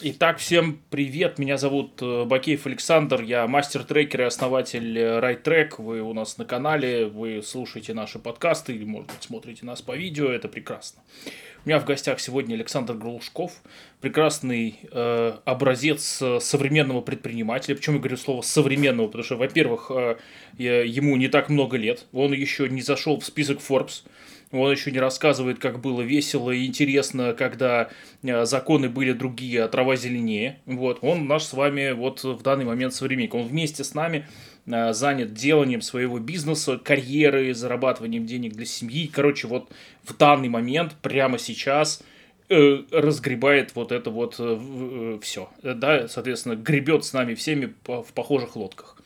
[0.00, 6.02] Итак, всем привет, меня зовут э, Бакеев Александр, я мастер-трекер и основатель э, RideTrack, вы
[6.02, 10.30] у нас на канале, вы слушаете наши подкасты или, может быть, смотрите нас по видео,
[10.30, 11.02] это прекрасно.
[11.64, 13.50] У меня в гостях сегодня Александр Глушков,
[14.00, 17.74] прекрасный э, образец э, современного предпринимателя.
[17.74, 20.16] Причем я говорю слово современного, потому что, во-первых, э,
[20.58, 24.04] ему не так много лет, он еще не зашел в список Forbes,
[24.50, 27.90] он еще не рассказывает, как было весело и интересно, когда
[28.22, 30.60] э, законы были другие, а трава зеленее.
[30.64, 30.98] Вот.
[31.02, 33.34] Он наш с вами вот в данный момент современник.
[33.34, 34.26] Он вместе с нами
[34.66, 39.06] э, занят деланием своего бизнеса, карьеры, зарабатыванием денег для семьи.
[39.12, 39.70] Короче, вот
[40.02, 42.02] в данный момент, прямо сейчас,
[42.48, 44.34] э, разгребает вот это вот
[45.22, 45.50] все.
[45.62, 48.96] Да, соответственно, гребет с нами всеми в похожих лодках.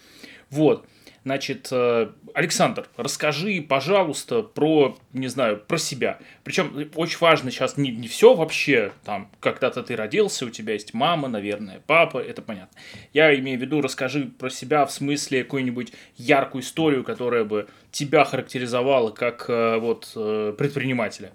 [0.50, 0.86] Вот.
[1.24, 6.18] Значит, э, Александр, расскажи, пожалуйста, про, не знаю, про себя.
[6.42, 10.94] Причем очень важно сейчас не, не все вообще, там, когда-то ты родился, у тебя есть
[10.94, 12.76] мама, наверное, папа, это понятно.
[13.12, 18.24] Я имею в виду, расскажи про себя в смысле какую-нибудь яркую историю, которая бы тебя
[18.24, 21.30] характеризовала как э, вот э, предпринимателя.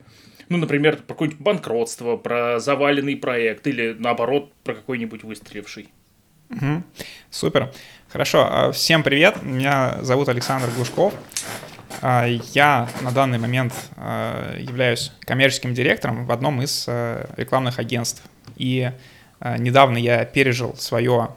[0.49, 5.89] Ну, например, про какое-нибудь банкротство, про заваленный проект или, наоборот, про какой-нибудь выстреливший.
[6.49, 6.83] Угу.
[7.29, 7.71] Супер.
[8.09, 8.47] Хорошо.
[8.49, 9.43] А, всем привет.
[9.43, 11.13] Меня зовут Александр Глушков.
[12.01, 16.87] А, я на данный момент а, являюсь коммерческим директором в одном из
[17.35, 18.23] рекламных агентств.
[18.55, 18.91] И
[19.59, 21.29] недавно я пережил свое,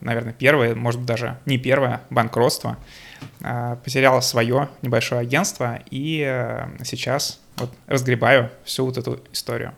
[0.00, 2.76] наверное, первое, может быть, даже не первое банкротство.
[3.82, 9.74] Потерял свое небольшое агентство и сейчас вот разгребаю всю вот эту историю.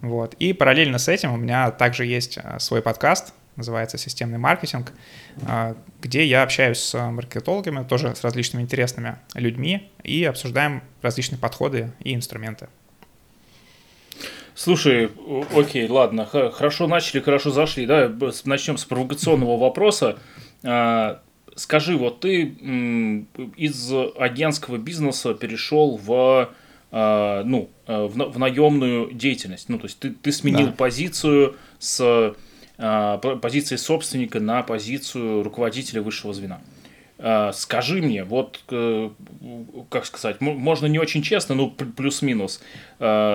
[0.00, 0.34] Вот.
[0.40, 4.92] И параллельно с этим у меня также есть свой подкаст, называется «Системный маркетинг»,
[5.46, 11.92] а, где я общаюсь с маркетологами, тоже с различными интересными людьми, и обсуждаем различные подходы
[12.00, 12.68] и инструменты.
[14.54, 15.10] Слушай,
[15.54, 18.12] окей, ладно, хорошо начали, хорошо зашли, да,
[18.44, 20.18] начнем с провокационного вопроса.
[20.62, 21.22] А,
[21.56, 22.42] скажи, вот ты
[23.56, 26.50] из агентского бизнеса перешел в
[26.94, 29.70] а, ну, в, наемную деятельность.
[29.70, 30.72] Ну, то есть ты, ты сменил да.
[30.72, 32.34] позицию с Э,
[32.76, 36.60] позиции собственника на позицию руководителя высшего звена.
[37.18, 39.10] Э, скажи мне, вот, э,
[39.88, 42.60] как сказать, можно не очень честно, ну, плюс-минус,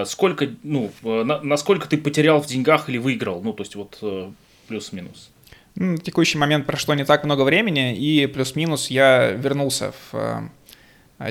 [0.05, 4.03] сколько, ну, насколько ты потерял в деньгах или выиграл, ну, то есть вот
[4.67, 5.31] плюс-минус.
[5.75, 10.49] Ну, в текущий момент прошло не так много времени, и плюс-минус я вернулся в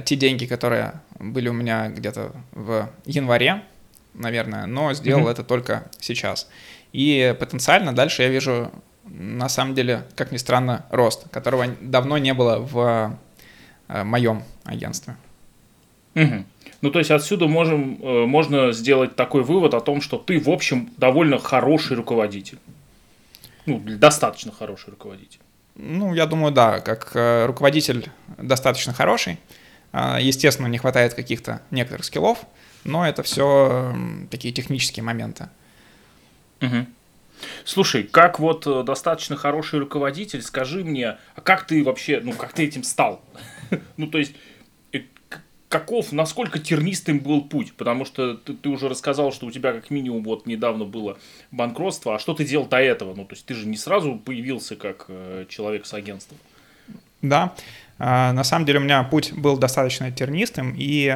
[0.05, 3.63] те деньги, которые были у меня где-то в январе,
[4.15, 5.33] наверное, но сделал mm-hmm.
[5.33, 6.49] это только сейчас.
[6.97, 8.73] И потенциально дальше я вижу,
[9.05, 13.19] на самом деле, как ни странно, рост, которого давно не было в
[13.89, 15.15] э, моем агентстве.
[16.15, 16.45] Угу.
[16.81, 20.49] Ну, то есть отсюда можем, э, можно сделать такой вывод о том, что ты, в
[20.49, 22.59] общем, довольно хороший руководитель.
[23.67, 25.41] Ну, достаточно хороший руководитель.
[25.75, 29.39] Ну, я думаю, да, как э, руководитель достаточно хороший.
[29.93, 32.39] Естественно, не хватает каких-то некоторых скиллов,
[32.85, 33.95] но это все
[34.31, 35.49] такие технические моменты.
[36.61, 36.87] Угу.
[37.65, 42.53] Слушай, как вот э, достаточно хороший руководитель, скажи мне, а как ты вообще, ну, как
[42.53, 43.21] ты этим стал?
[43.97, 44.35] ну, то есть,
[44.93, 45.01] э,
[45.69, 47.75] каков, насколько тернистым был путь?
[47.75, 51.19] Потому что ты, ты уже рассказал, что у тебя как минимум вот недавно было
[51.51, 53.15] банкротство, а что ты делал до этого?
[53.15, 56.39] Ну, то есть, ты же не сразу появился как э, человек с агентством.
[57.23, 57.55] Да,
[57.99, 61.15] а, на самом деле у меня путь был достаточно тернистым и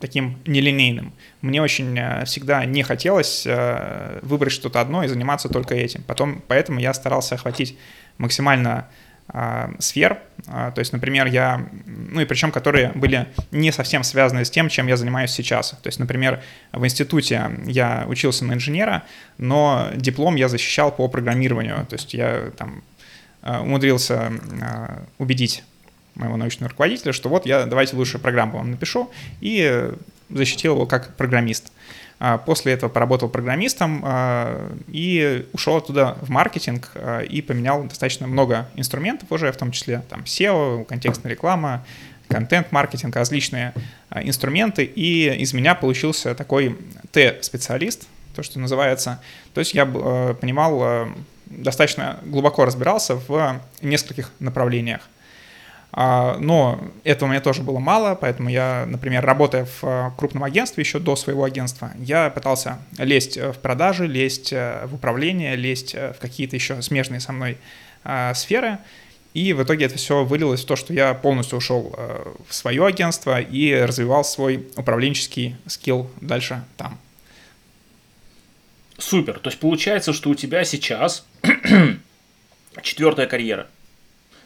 [0.00, 1.12] таким нелинейным.
[1.40, 6.02] Мне очень э, всегда не хотелось э, выбрать что-то одно и заниматься только этим.
[6.02, 7.76] Потом, поэтому я старался охватить
[8.18, 8.88] максимально
[9.30, 14.46] а, сфер, а, то есть, например, я, ну и причем, которые были не совсем связаны
[14.46, 15.70] с тем, чем я занимаюсь сейчас.
[15.70, 16.42] То есть, например,
[16.72, 19.04] в институте я учился на инженера,
[19.36, 22.82] но диплом я защищал по программированию, то есть я там
[23.42, 24.32] э, умудрился
[25.18, 25.62] убедить
[26.18, 29.90] моего научного руководителя, что вот я давайте лучше программу вам напишу, и
[30.30, 31.72] защитил его как программист.
[32.20, 38.26] А после этого поработал программистом а, и ушел оттуда в маркетинг а, и поменял достаточно
[38.26, 41.84] много инструментов уже, в том числе там SEO, контекстная реклама,
[42.28, 43.72] контент-маркетинг, различные
[44.14, 46.76] инструменты, и из меня получился такой
[47.12, 49.22] Т-специалист, то, что называется.
[49.54, 51.08] То есть я понимал,
[51.46, 55.08] достаточно глубоко разбирался в нескольких направлениях.
[55.90, 60.82] А, но этого мне тоже было мало, поэтому я, например, работая в а, крупном агентстве
[60.82, 65.94] еще до своего агентства, я пытался лезть э, в продажи, лезть э, в управление, лезть
[65.94, 67.56] э, в какие-то еще смежные со мной
[68.04, 68.78] а, сферы.
[69.32, 71.94] И в итоге это все вылилось в то, что я полностью ушел
[72.48, 76.98] в свое агентство и развивал свой управленческий скилл дальше там.
[78.96, 79.38] Супер.
[79.38, 81.24] То есть получается, что у тебя сейчас
[82.82, 83.68] четвертая карьера.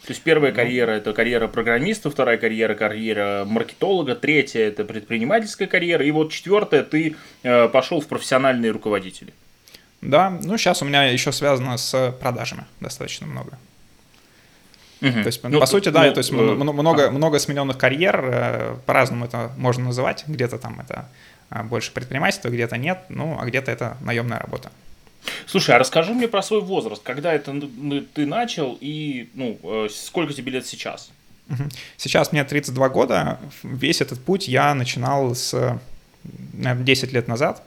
[0.07, 0.57] То есть первая ну.
[0.57, 6.83] карьера это карьера программиста, вторая карьера карьера маркетолога, третья это предпринимательская карьера, и вот четвертая
[6.83, 7.15] ты
[7.45, 9.33] э, пошел в профессиональные руководители.
[10.01, 13.59] Да, ну сейчас у меня еще связано с продажами достаточно много.
[15.01, 15.13] Угу.
[15.13, 17.11] То есть, ну, по сути, да, ну, то есть э, много, а.
[17.11, 20.25] много смененных карьер, э, по-разному это можно называть.
[20.29, 21.09] Где-то там это
[21.51, 24.71] а, больше предпринимательства, где-то нет, ну, а где-то это наемная работа.
[25.47, 27.03] Слушай, а расскажи мне про свой возраст.
[27.03, 27.55] Когда это
[28.15, 31.11] ты начал и ну, э, сколько тебе лет сейчас?
[31.97, 33.39] Сейчас мне 32 года.
[33.63, 35.79] Весь этот путь я начинал с
[36.55, 37.63] наверное, 10 лет назад.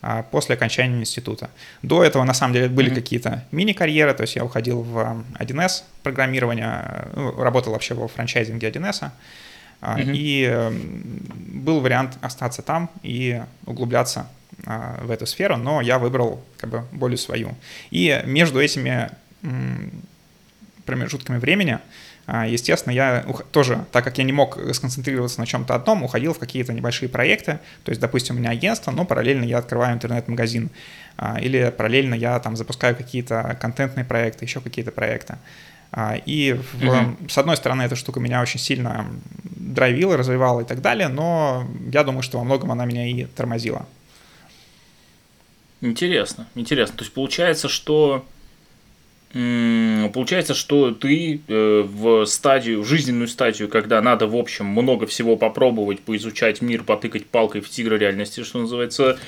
[0.00, 1.50] А, после окончания института.
[1.82, 2.94] До этого, на самом деле, были mm-hmm.
[2.94, 9.10] какие-то мини-карьеры, то есть я уходил в 1С программирование, ну, работал вообще во франчайзинге 1С,
[9.80, 10.14] mm-hmm.
[10.14, 11.26] и эм,
[11.64, 14.26] был вариант остаться там и углубляться а,
[15.00, 17.54] в эту сферу, но я выбрал как бы более свою.
[17.90, 19.10] И между этими
[20.84, 21.78] промежутками времени
[22.30, 26.38] а, естественно, я тоже, так как я не мог сконцентрироваться на чем-то одном, уходил в
[26.38, 27.58] какие-то небольшие проекты.
[27.84, 30.68] То есть, допустим, у меня агентство, но параллельно я открываю интернет-магазин.
[31.16, 35.36] А, или параллельно я там запускаю какие-то контентные проекты, еще какие-то проекты.
[35.90, 37.30] А, и в, mm-hmm.
[37.30, 39.06] с одной стороны, эта штука меня очень сильно
[39.44, 43.86] драйвила, развивала и так далее, но я думаю, что во многом она меня и тормозила.
[45.80, 46.96] Интересно, интересно.
[46.96, 48.24] То есть получается, что
[49.30, 55.36] Получается, что ты э, в стадию, в жизненную стадию, когда надо, в общем, много всего
[55.36, 59.18] попробовать, поизучать мир, потыкать палкой в тигра реальности, что называется,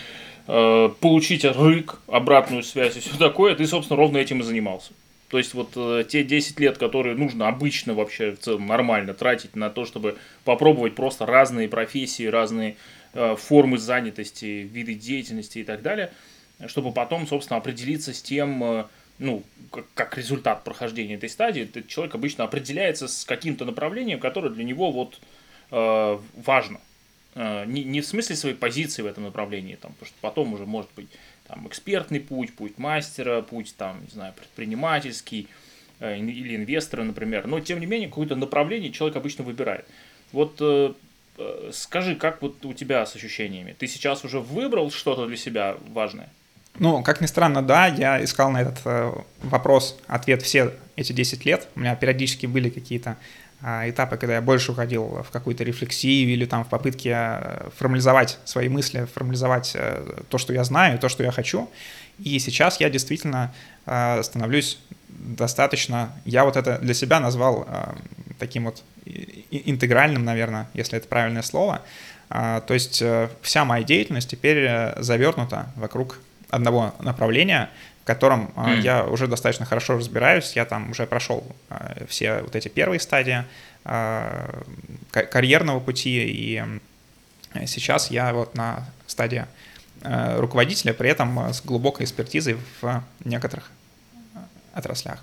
[0.46, 4.92] э, получить рык, обратную связь и все такое, ты, собственно, ровно этим и занимался.
[5.28, 9.54] То есть вот э, те 10 лет, которые нужно обычно вообще в целом нормально тратить
[9.54, 12.76] на то, чтобы попробовать просто разные профессии, разные
[13.12, 16.12] формы занятости, виды деятельности и так далее,
[16.66, 18.86] чтобы потом, собственно, определиться с тем,
[19.20, 24.48] ну, как, как результат прохождения этой стадии, этот человек обычно определяется с каким-то направлением, которое
[24.48, 25.20] для него вот
[25.70, 26.80] э, важно.
[27.34, 30.64] Э, не, не в смысле своей позиции в этом направлении, там, потому что потом уже
[30.64, 31.08] может быть
[31.46, 35.48] там, экспертный путь, путь мастера, путь там, не знаю, предпринимательский
[36.00, 37.46] э, или инвестора, например.
[37.46, 39.84] Но тем не менее, какое-то направление человек обычно выбирает.
[40.32, 40.94] Вот э,
[41.36, 43.76] э, скажи, как вот у тебя с ощущениями?
[43.78, 46.30] Ты сейчас уже выбрал что-то для себя важное?
[46.80, 49.12] Ну, как ни странно, да, я искал на этот э,
[49.42, 51.68] вопрос ответ все эти 10 лет.
[51.76, 53.18] У меня периодически были какие-то
[53.60, 58.38] э, этапы, когда я больше уходил в какую-то рефлексию или там в попытке э, формализовать
[58.46, 61.68] свои мысли, формализовать э, то, что я знаю, то, что я хочу.
[62.18, 63.52] И сейчас я действительно
[63.84, 64.78] становлюсь
[65.08, 66.12] достаточно...
[66.24, 67.66] Я вот это для себя назвал
[68.38, 68.82] таким вот
[69.50, 71.82] интегральным, наверное, если это правильное слово.
[72.30, 73.02] Э, то есть
[73.42, 77.70] вся моя деятельность теперь завернута вокруг одного направления,
[78.02, 78.80] в котором mm.
[78.80, 80.52] я уже достаточно хорошо разбираюсь.
[80.56, 83.44] Я там уже прошел а, все вот эти первые стадии
[83.84, 84.62] а,
[85.10, 86.62] карьерного пути, и
[87.66, 89.46] сейчас я вот на стадии
[90.02, 93.70] руководителя, при этом с глубокой экспертизой в некоторых
[94.72, 95.22] отраслях.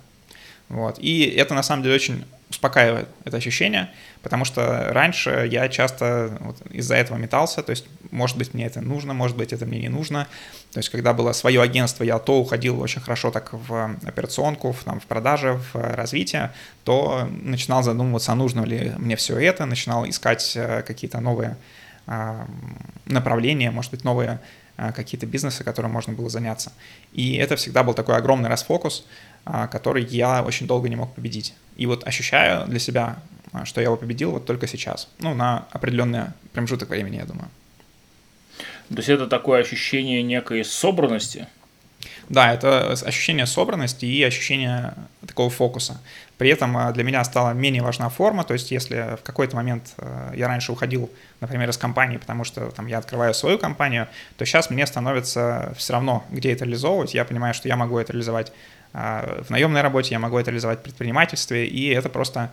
[0.70, 1.00] Вот.
[1.00, 3.90] И это на самом деле очень успокаивает это ощущение,
[4.22, 8.80] потому что раньше я часто вот из-за этого метался, то есть, может быть, мне это
[8.80, 10.28] нужно, может быть, это мне не нужно.
[10.72, 14.84] То есть, когда было свое агентство, я то уходил очень хорошо так в операционку, в,
[14.84, 20.08] там, в продажи, в развитие, то начинал задумываться, а нужно ли мне все это, начинал
[20.08, 21.58] искать э, какие-то новые
[22.06, 22.48] а,
[23.06, 24.40] направления, может быть, новые
[24.78, 26.72] а, какие-то бизнесы, которым можно было заняться.
[27.12, 29.06] И это всегда был такой огромный расфокус,
[29.72, 31.54] который я очень долго не мог победить.
[31.78, 33.18] И вот ощущаю для себя,
[33.54, 35.08] а, что я его победил вот только сейчас.
[35.20, 37.50] Ну, на определенный промежуток времени, я думаю.
[38.90, 41.48] То есть это такое ощущение некой собранности?
[42.30, 44.94] Да, это ощущение собранности и ощущение
[45.26, 46.02] такого фокуса.
[46.38, 49.94] При этом а, для меня стала менее важна форма, то есть если в какой-то момент
[50.36, 51.10] я раньше уходил,
[51.42, 55.94] например, из компании, потому что там я открываю свою компанию, то сейчас мне становится все
[55.94, 57.14] равно, где это реализовывать.
[57.14, 58.54] Я понимаю, что я могу это реализовать а,
[58.94, 62.52] в наемной работе, я могу это реализовать в предпринимательстве, и это просто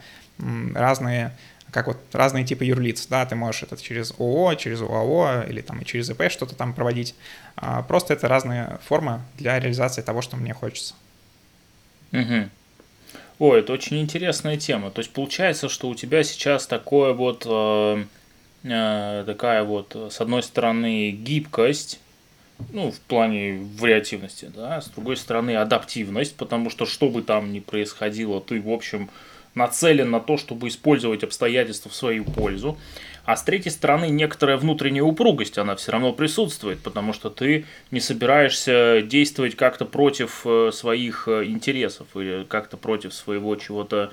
[0.75, 1.33] разные
[1.75, 5.81] как вот разные типы юрлиц, да, ты можешь это через ООО, через ОАО или там
[5.81, 7.17] и через ИП что-то там проводить.
[7.57, 10.95] А, просто это разные формы для реализации того, что мне хочется.
[12.13, 12.49] Угу.
[13.41, 14.93] О, это очень интересная тема.
[14.93, 18.05] То есть получается, что у тебя сейчас такое вот э,
[18.63, 21.99] э, такая вот, с одной стороны, гибкость,
[22.71, 27.61] ну, в плане вариативности, да, с другой стороны, адаптивность, потому что что бы там ни
[27.61, 29.11] происходило, ты, в общем,
[29.55, 32.79] нацелен на то, чтобы использовать обстоятельства в свою пользу.
[33.25, 38.01] А с третьей стороны, некоторая внутренняя упругость, она все равно присутствует, потому что ты не
[38.01, 44.13] собираешься действовать как-то против э, своих э, интересов или как-то против своего чего-то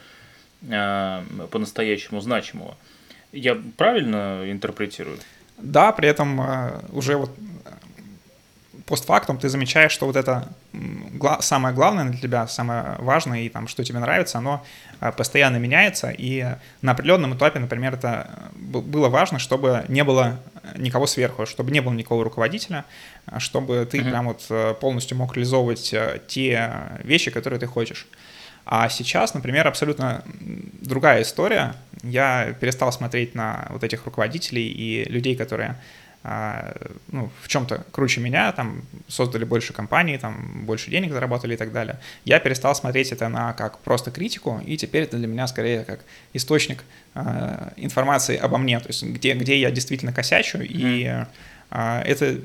[0.61, 2.77] э, по-настоящему значимого.
[3.33, 5.17] Я правильно интерпретирую?
[5.57, 7.31] Да, при этом э, уже вот
[8.91, 10.49] постфактум ты замечаешь, что вот это
[11.39, 14.65] самое главное для тебя, самое важное и там, что тебе нравится, оно
[14.99, 16.45] а, постоянно меняется, и
[16.81, 20.41] на определенном этапе, например, это было важно, чтобы не было
[20.75, 22.83] никого сверху, чтобы не было никакого руководителя,
[23.25, 24.09] а, чтобы ты mm-hmm.
[24.09, 26.73] прям вот э, полностью мог реализовывать э, те
[27.05, 28.07] вещи, которые ты хочешь.
[28.65, 30.25] А сейчас, например, абсолютно
[30.81, 31.75] другая история.
[32.03, 35.77] Я перестал смотреть на вот этих руководителей и людей, которые
[36.23, 41.71] ну, в чем-то круче меня, там, создали больше компаний, там, больше денег заработали и так
[41.71, 41.99] далее.
[42.25, 46.01] Я перестал смотреть это на как просто критику, и теперь это для меня скорее как
[46.33, 46.83] источник
[47.15, 50.67] э, информации обо мне, то есть где, где я действительно косячу, mm-hmm.
[50.67, 51.25] и
[51.71, 52.39] э, это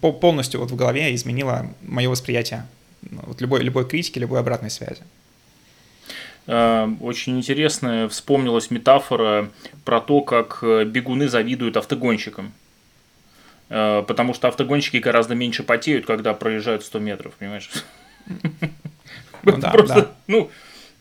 [0.00, 2.66] полностью вот в голове изменило мое восприятие
[3.02, 5.02] вот любой, любой критики, любой обратной связи.
[6.46, 9.50] Очень интересная вспомнилась метафора
[9.84, 12.52] про то, как э, бегуны завидуют автогонщикам.
[13.70, 17.70] Э, потому что автогонщики гораздо меньше потеют, когда проезжают 100 метров, понимаешь?
[19.46, 20.12] Ну, да, Просто, да.
[20.26, 20.50] ну,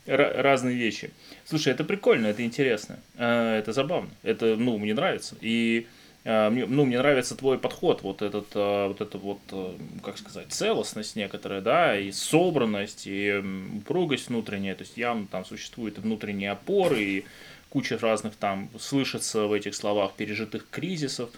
[0.05, 1.11] разные вещи.
[1.45, 5.35] Слушай, это прикольно, это интересно, э, это забавно, это, ну, мне нравится.
[5.39, 10.17] И Э, ну, мне нравится твой подход, вот этот, э, вот это вот, э, как
[10.17, 13.43] сказать, целостность некоторая, да, и собранность, и
[13.75, 17.25] упругость внутренняя, то есть явно там существуют внутренние опоры, и
[17.69, 21.29] куча разных там слышится в этих словах пережитых кризисов,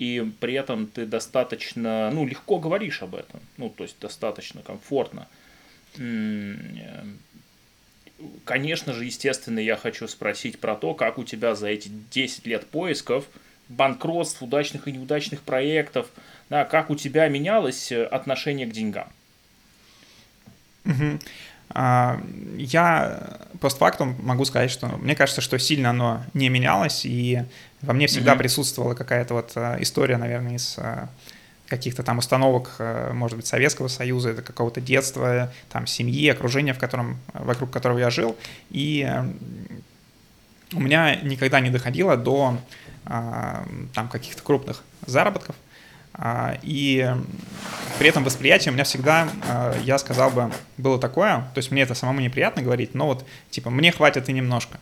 [0.00, 5.28] и при этом ты достаточно, ну, легко говоришь об этом, ну, то есть достаточно комфортно.
[8.44, 12.66] Конечно же, естественно, я хочу спросить про то, как у тебя за эти 10 лет
[12.66, 13.24] поисков–
[13.68, 16.08] банкротств, удачных и неудачных проектов,
[16.48, 19.08] да, как у тебя менялось э, отношение к деньгам?
[20.84, 21.18] Угу.
[21.70, 22.20] А,
[22.56, 27.42] я постфактум могу сказать, что мне кажется, что сильно оно не менялось, и
[27.82, 28.40] во мне всегда угу.
[28.40, 31.06] присутствовала какая-то вот э, история, наверное, из э,
[31.66, 32.80] каких-то там установок,
[33.12, 38.08] может быть, Советского Союза, это какого-то детства, там, семьи, окружения, в котором, вокруг которого я
[38.08, 38.38] жил.
[38.70, 39.06] И
[40.72, 42.56] у меня никогда не доходило до
[43.08, 45.56] там каких-то крупных заработков.
[46.20, 47.08] А, и
[47.98, 51.82] при этом восприятие у меня всегда, а, я сказал бы, было такое, то есть мне
[51.82, 54.78] это самому неприятно говорить, но вот типа мне хватит и немножко.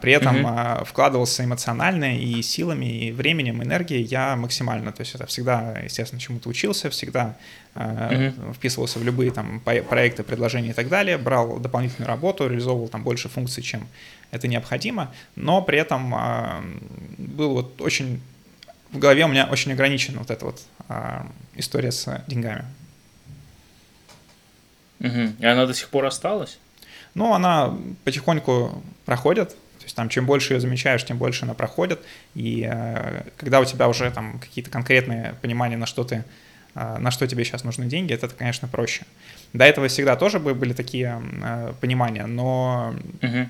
[0.00, 0.86] При этом mm-hmm.
[0.86, 4.90] вкладывался эмоционально и силами, и временем, энергией я максимально.
[4.90, 7.36] То есть это всегда, естественно, чему-то учился, всегда
[7.76, 8.54] mm-hmm.
[8.54, 13.28] вписывался в любые там проекты, предложения и так далее, брал дополнительную работу, реализовывал там больше
[13.28, 13.86] функций, чем
[14.32, 16.62] это необходимо, но при этом э,
[17.18, 18.20] был вот очень
[18.90, 21.20] в голове у меня очень ограничена вот эта вот э,
[21.54, 22.64] история с деньгами.
[25.00, 25.34] Угу.
[25.38, 26.58] И она до сих пор осталась?
[27.14, 29.50] Ну, она потихоньку проходит.
[29.50, 32.00] То есть там чем больше ее замечаешь, тем больше она проходит.
[32.34, 36.24] И э, когда у тебя уже там какие-то конкретные понимания, на что ты
[36.74, 39.04] э, на что тебе сейчас нужны деньги, это, конечно, проще.
[39.52, 43.48] До этого всегда тоже были такие э, понимания, но угу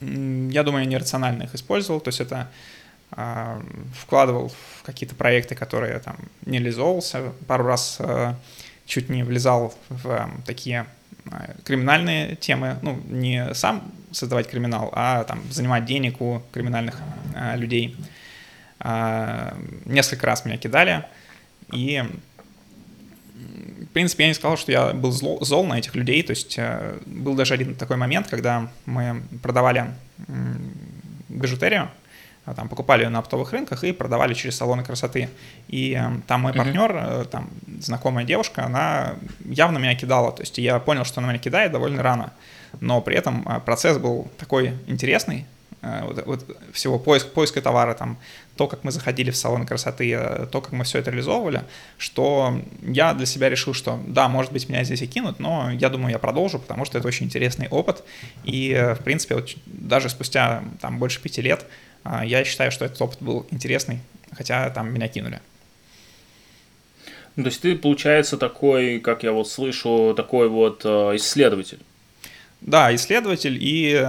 [0.00, 2.48] я думаю, я нерационально их использовал, то есть это
[3.12, 3.60] э,
[3.94, 8.34] вкладывал в какие-то проекты, которые там не реализовывался, пару раз э,
[8.86, 10.86] чуть не влезал в э, такие
[11.26, 17.00] э, криминальные темы, ну, не сам создавать криминал, а там занимать денег у криминальных
[17.34, 17.96] э, людей.
[19.86, 21.06] Несколько раз меня кидали,
[21.72, 22.04] и
[23.96, 26.22] принципе, я не сказал, что я был зло, зол на этих людей.
[26.22, 29.86] То есть э, был даже один такой момент, когда мы продавали
[31.30, 31.88] бижутерию,
[32.44, 35.30] а, там покупали ее на оптовых рынках и продавали через салоны красоты.
[35.68, 37.24] И э, там мой партнер, mm-hmm.
[37.28, 37.48] там
[37.80, 39.14] знакомая девушка, она
[39.46, 40.30] явно меня кидала.
[40.30, 42.34] То есть я понял, что она меня кидает довольно рано.
[42.80, 45.46] Но при этом процесс был такой интересный,
[45.86, 48.16] Э, вот, вот всего поиск, поиска товара, там,
[48.56, 51.62] то, как мы заходили в салон красоты, э, то, как мы все это реализовывали,
[51.98, 55.90] что я для себя решил, что да, может быть, меня здесь и кинут, но я
[55.90, 58.02] думаю, я продолжу, потому что это очень интересный опыт,
[58.44, 61.66] и, э, в принципе, вот даже спустя там больше пяти лет
[62.22, 63.98] я считаю, что этот опыт был интересный,
[64.32, 65.40] хотя там меня кинули.
[67.34, 71.80] Ну, то есть ты, получается, такой, как я вот слышу, такой вот исследователь.
[72.60, 74.06] Да, исследователь, и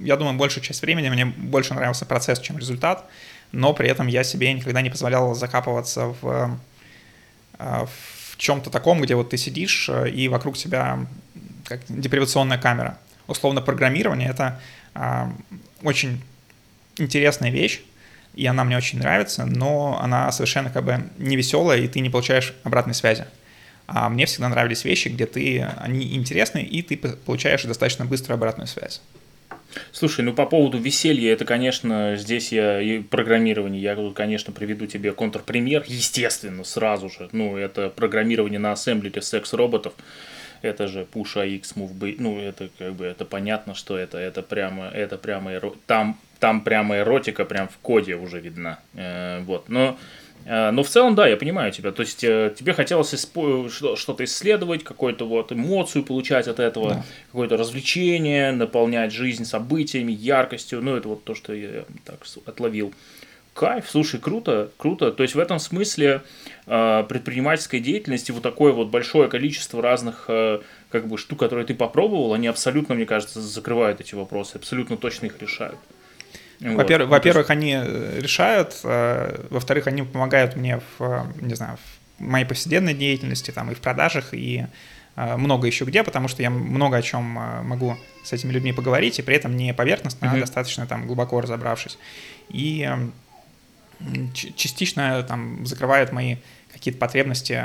[0.00, 3.08] я думаю, большую часть времени мне больше нравился процесс, чем результат,
[3.52, 6.58] но при этом я себе никогда не позволял закапываться в,
[7.58, 11.06] э, в чем-то таком, где вот ты сидишь, э, и вокруг тебя
[11.64, 12.98] как депривационная камера.
[13.26, 14.58] условно программирование— это
[14.94, 15.30] а,
[15.82, 16.22] очень
[16.96, 17.82] интересная вещь,
[18.34, 22.08] и она мне очень нравится, но она совершенно как бы не веселая, и ты не
[22.08, 23.26] получаешь обратной связи.
[23.86, 28.66] А мне всегда нравились вещи, где ты, они интересны, и ты получаешь достаточно быструю обратную
[28.66, 29.02] связь.
[29.92, 34.86] Слушай, ну по поводу веселья, это, конечно, здесь я и программирование, я тут, конечно, приведу
[34.86, 37.28] тебе контрпример, естественно, сразу же.
[37.32, 39.94] Ну, это программирование на ассемблере секс-роботов.
[40.60, 42.16] Это же Push AX Move.
[42.18, 44.18] Ну, это как бы это понятно, что это.
[44.18, 45.52] Это прямо, это прямо
[45.86, 48.80] там, там прямо эротика, прям в коде уже видна.
[48.94, 49.68] Э, вот.
[49.68, 49.96] Но
[50.44, 51.92] но в целом, да, я понимаю тебя.
[51.92, 57.04] То есть э, тебе хотелось что-то исследовать, какую-то вот эмоцию получать от этого, да.
[57.26, 60.82] какое-то развлечение, наполнять жизнь событиями, яркостью.
[60.82, 62.94] Ну, это вот то, что я так отловил.
[63.52, 65.10] Кайф, слушай, круто, круто.
[65.10, 66.22] То есть в этом смысле
[66.66, 70.26] э, предпринимательской деятельности вот такое вот большое количество разных
[70.90, 75.26] как бы штук, которые ты попробовал, они абсолютно, мне кажется, закрывают эти вопросы, абсолютно точно
[75.26, 75.78] их решают.
[76.60, 77.16] Во-первых, вот.
[77.16, 81.78] во-первых, они э, решают, э, во-вторых, они помогают мне в, э, не знаю,
[82.18, 84.66] в моей повседневной деятельности, там, и в продажах, и
[85.16, 89.22] много еще где, потому что я много о чем могу с этими людьми поговорить, и
[89.22, 90.36] при этом не поверхностно, mm-hmm.
[90.36, 91.98] а достаточно там глубоко разобравшись.
[92.50, 92.88] И
[94.32, 96.36] частично там закрывает мои
[96.72, 97.64] какие-то потребности.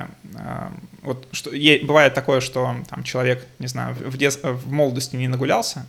[1.03, 1.51] Вот что,
[1.83, 4.39] бывает такое, что там человек, не знаю, в, дет...
[4.41, 5.85] в молодости не нагулялся,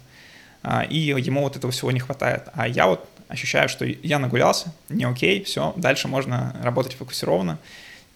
[0.90, 2.44] и ему вот этого всего не хватает.
[2.54, 7.58] А я вот ощущаю, что я нагулялся, не окей, все, дальше можно работать фокусированно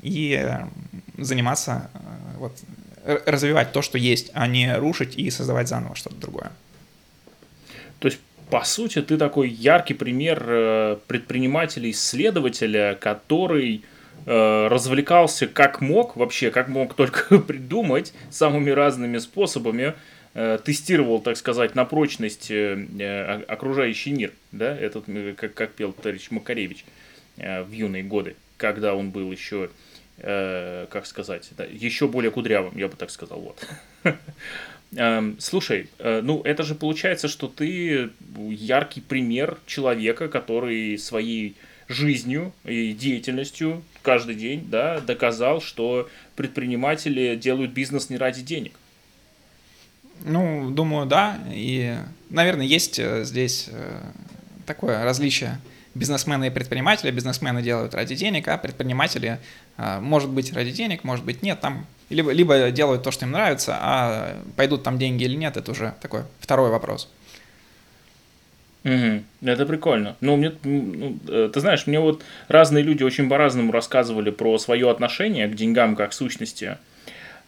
[0.03, 0.67] и э,
[1.17, 1.99] заниматься, э,
[2.39, 2.53] вот,
[3.27, 6.53] развивать то, что есть, а не рушить и создавать заново что-то другое.
[7.99, 8.19] То есть,
[8.51, 13.85] по сути, ты такой яркий пример э, предпринимателя-исследователя, который
[14.27, 19.95] развлекался как мог, вообще как мог только придумать самыми разными способами,
[20.35, 25.05] тестировал, так сказать, на прочность э, э, окружающий мир, да, этот,
[25.37, 26.85] как, как пел товарищ Макаревич
[27.37, 29.71] в юные годы, когда он был еще,
[30.17, 33.65] как сказать, да, еще более кудрявым, я бы так сказал, вот.
[34.97, 38.11] Эм, слушай, ну это же получается, что ты
[38.49, 41.55] яркий пример человека, который своей
[41.89, 48.73] жизнью и деятельностью каждый день да, доказал, что предприниматели делают бизнес не ради денег.
[50.25, 51.39] Ну, думаю, да.
[51.51, 51.97] И,
[52.31, 54.01] наверное, есть э, здесь э,
[54.67, 55.59] такое различие
[55.95, 57.11] бизнесмены и предприниматели.
[57.11, 59.39] Бизнесмены делают ради денег, а предприниматели,
[59.77, 61.61] э, может быть, ради денег, может быть, нет.
[61.61, 65.71] Там либо, либо делают то, что им нравится, а пойдут там деньги или нет, это
[65.71, 67.09] уже такой второй вопрос.
[68.85, 69.23] Угу.
[69.43, 70.17] Это прикольно.
[70.21, 75.49] Ну, мне, ну, ты знаешь, мне вот разные люди очень по-разному рассказывали про свое отношение
[75.49, 76.79] к деньгам как сущности.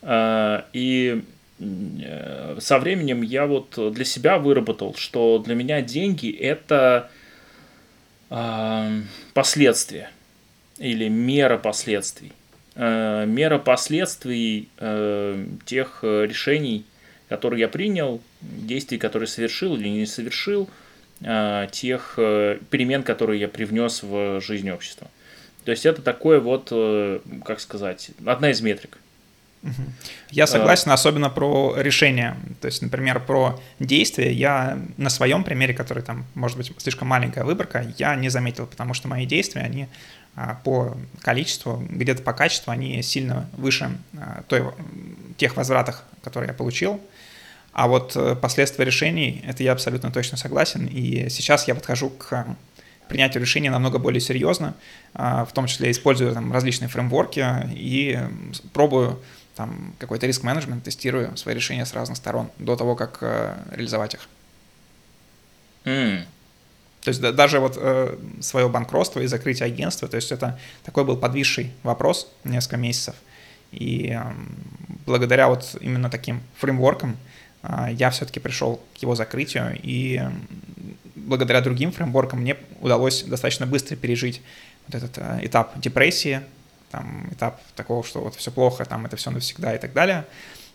[0.03, 1.23] И
[1.61, 7.11] со временем я вот для себя выработал, что для меня деньги это
[8.31, 9.01] э,
[9.35, 10.11] последствия
[10.79, 12.33] или мера последствий.
[12.77, 16.87] Э, мера последствий э, тех решений,
[17.29, 20.69] которые я принял, действий, которые совершил или не совершил,
[21.23, 25.09] э, тех э, перемен, которые я привнес в жизнь общества.
[25.65, 28.99] То есть это такое вот, э, как сказать, одна из метрик.
[30.31, 32.37] Я согласен, особенно про решение.
[32.61, 37.45] То есть, например, про действия я на своем примере, который там, может быть, слишком маленькая
[37.45, 39.89] выборка, я не заметил, потому что мои действия, они
[40.35, 44.65] а, по количеству, где-то по качеству, они сильно выше а, той,
[45.37, 47.01] тех возвратов, которые я получил.
[47.73, 50.87] А вот э, последствия решений, это я абсолютно точно согласен.
[50.87, 52.45] И сейчас я подхожу к
[53.11, 54.75] принятию решения намного более серьезно,
[55.15, 57.45] а, в том числе использую там различные фреймворки
[57.75, 58.19] и
[58.73, 59.21] пробую
[59.55, 64.29] там какой-то риск-менеджмент, тестирую свои решения с разных сторон до того, как э, реализовать их.
[65.85, 66.25] Mm.
[67.03, 71.05] То есть да, даже вот э, свое банкротство и закрытие агентства, то есть это такой
[71.05, 73.15] был подвисший вопрос несколько месяцев.
[73.73, 74.33] И э,
[75.07, 77.17] благодаря вот именно таким фреймворкам
[77.63, 80.31] э, я все-таки пришел к его закрытию, и э,
[81.17, 84.43] благодаря другим фреймворкам мне удалось достаточно быстро пережить
[84.87, 86.43] вот этот э, этап депрессии,
[86.91, 90.27] там, этап такого, что вот все плохо, там это все навсегда и так далее,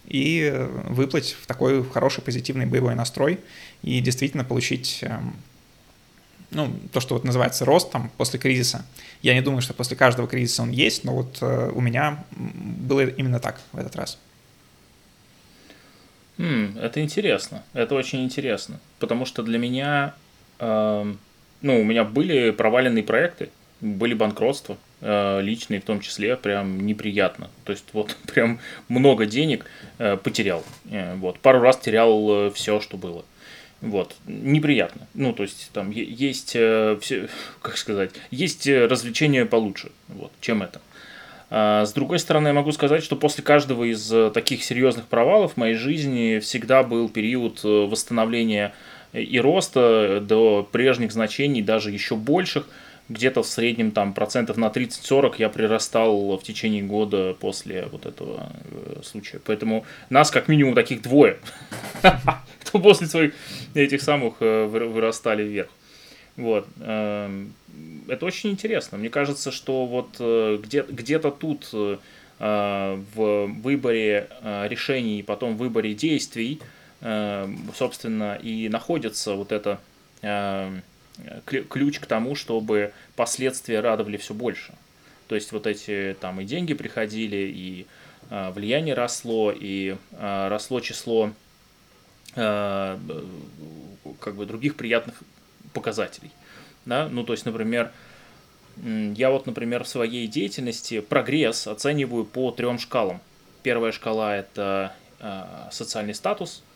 [0.05, 0.53] и
[0.85, 3.39] выплыть в такой хороший позитивный боевой настрой
[3.81, 5.35] и действительно получить эм,
[6.51, 8.85] ну, то, что вот называется рост там после кризиса.
[9.21, 13.05] Я не думаю, что после каждого кризиса он есть, но вот э, у меня было
[13.05, 14.17] именно так в этот раз.
[16.37, 20.13] Mm, это интересно, это очень интересно, потому что для меня,
[20.59, 21.13] э,
[21.61, 23.49] ну, у меня были проваленные проекты,
[23.79, 27.49] были банкротства, личные в том числе, прям неприятно.
[27.63, 29.65] То есть вот прям много денег
[29.97, 30.63] э, потерял.
[30.89, 33.25] Э, вот пару раз терял все, что было.
[33.81, 35.07] Вот, неприятно.
[35.13, 37.27] Ну, то есть, там есть, все,
[37.61, 40.81] как сказать, есть развлечения получше, вот, чем это.
[41.51, 45.57] А, с другой стороны, я могу сказать, что после каждого из таких серьезных провалов в
[45.57, 48.73] моей жизни всегда был период восстановления
[49.13, 52.67] и роста до прежних значений, даже еще больших–
[53.09, 58.51] где-то в среднем там процентов на 30-40 я прирастал в течение года после вот этого
[58.71, 59.39] э, случая.
[59.45, 61.37] Поэтому нас как минимум таких двое,
[62.61, 63.33] кто после своих
[63.73, 65.69] этих самых э, вырастали вверх.
[66.35, 66.67] Вот.
[66.81, 67.53] Эм,
[68.07, 68.97] это очень интересно.
[68.97, 71.69] Мне кажется, что вот э, где- где-то тут
[72.37, 76.59] в выборе решений, потом в выборе действий,
[76.99, 79.79] собственно, и находится вот это
[80.21, 80.81] эм,
[81.45, 84.73] ключ к тому, чтобы последствия радовали все больше.
[85.27, 87.87] То есть вот эти там и деньги приходили, и
[88.29, 91.31] э, влияние росло, и э, росло число
[92.35, 92.97] э,
[94.19, 95.15] как бы других приятных
[95.73, 96.31] показателей.
[96.85, 97.07] Да?
[97.09, 97.91] Ну, то есть, например,
[98.83, 103.21] я вот, например, в своей деятельности прогресс оцениваю по трем шкалам.
[103.63, 106.61] Первая шкала– это э, социальный статус–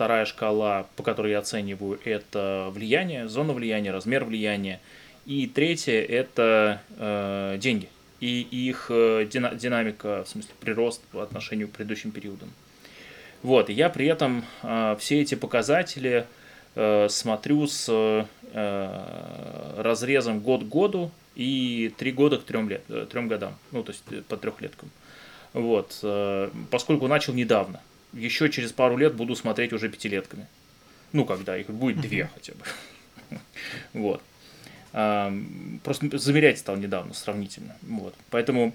[0.00, 4.80] Вторая шкала, по которой я оцениваю, это влияние, зона влияния, размер влияния.
[5.26, 11.72] И третье– это э, деньги и их э, динамика, в смысле прирост по отношению к
[11.72, 12.48] предыдущим периодам.
[13.42, 16.24] Вот, и я при этом э, все эти показатели
[16.76, 23.06] э, смотрю с э, разрезом год к году и три года к трем, лет, э,
[23.10, 24.90] трем годам, ну, то есть э, по трехлеткам.
[25.52, 26.02] Вот,
[26.70, 30.46] поскольку начал недавно еще через пару лет буду смотреть уже пятилетками.
[31.12, 32.64] Ну, когда их будет две хотя бы.
[33.92, 34.22] Вот.
[34.92, 37.76] Просто замерять стал недавно, сравнительно.
[37.82, 38.12] Вот.
[38.30, 38.74] Поэтому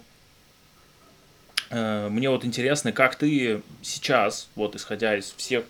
[1.71, 5.65] э, мне вот интересно, как ты сейчас, вот исходя из всех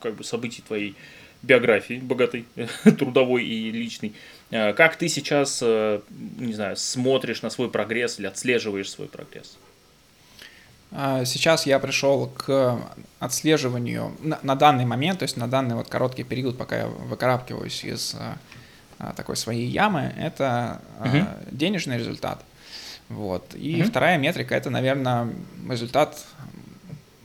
[0.00, 0.96] как бы событий твоей
[1.42, 2.46] биографии, богатой,
[2.98, 4.12] трудовой и личной,
[4.50, 9.56] э, как ты сейчас, не знаю, смотришь на свой прогресс или отслеживаешь свой прогресс?
[10.92, 12.78] А, сейчас я пришел к
[13.18, 17.84] отслеживанию на, на данный момент, то есть на данный вот короткий период, пока я выкарабкиваюсь
[17.84, 18.36] из а,
[18.98, 21.18] а такой своей ямы, это угу.
[21.18, 22.42] а, денежный результат.
[23.08, 23.54] Вот.
[23.54, 23.90] И угу.
[23.90, 25.28] вторая метрика это, наверное,
[25.68, 26.24] результат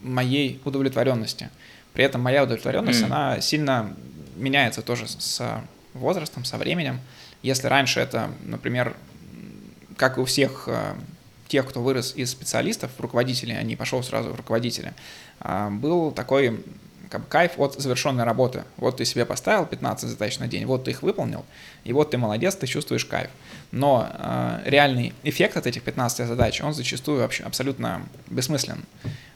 [0.02, 1.50] моей удовлетворенности.
[1.92, 3.12] При этом моя удовлетворенность, угу.
[3.12, 3.94] она сильно
[4.36, 5.62] меняется тоже с
[5.94, 7.00] возрастом, со временем.
[7.42, 8.96] Если раньше это, например,
[9.96, 10.96] как и у всех а,
[11.52, 14.94] тех, кто вырос из специалистов руководителей, а не пошел сразу в руководителя,
[15.38, 16.64] а, был такой
[17.10, 18.64] как бы, кайф от завершенной работы.
[18.78, 21.44] Вот ты себе поставил 15 задач на день, вот ты их выполнил,
[21.84, 23.28] и вот ты молодец, ты чувствуешь кайф.
[23.70, 28.86] Но э, реальный эффект от этих 15 задач, он зачастую вообще абсолютно бессмыслен,